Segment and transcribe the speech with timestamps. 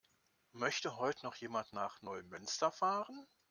[0.53, 3.27] Möchte heute noch jemand nach Neumünster fahren?